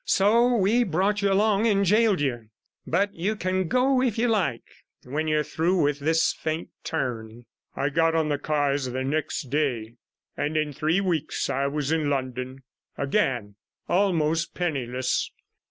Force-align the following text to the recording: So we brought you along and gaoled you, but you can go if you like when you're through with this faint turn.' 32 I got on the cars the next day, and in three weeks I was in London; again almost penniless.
So 0.03 0.55
we 0.55 0.83
brought 0.83 1.21
you 1.21 1.31
along 1.31 1.67
and 1.67 1.85
gaoled 1.85 2.21
you, 2.21 2.49
but 2.87 3.13
you 3.13 3.35
can 3.35 3.67
go 3.67 4.01
if 4.01 4.17
you 4.17 4.27
like 4.29 4.63
when 5.03 5.27
you're 5.27 5.43
through 5.43 5.79
with 5.79 5.99
this 5.99 6.33
faint 6.33 6.69
turn.' 6.83 7.45
32 7.75 7.81
I 7.81 7.89
got 7.89 8.15
on 8.15 8.29
the 8.29 8.39
cars 8.39 8.85
the 8.87 9.03
next 9.03 9.51
day, 9.51 9.97
and 10.35 10.57
in 10.57 10.73
three 10.73 11.01
weeks 11.01 11.51
I 11.51 11.67
was 11.67 11.91
in 11.91 12.09
London; 12.09 12.63
again 12.97 13.57
almost 13.87 14.55
penniless. 14.55 15.29